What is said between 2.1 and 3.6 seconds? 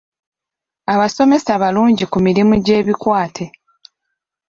ku mirimu gy'ebikwate.